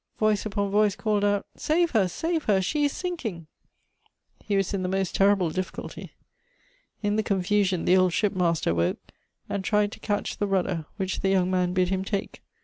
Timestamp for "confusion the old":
7.21-8.11